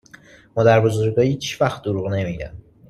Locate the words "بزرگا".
0.81-1.21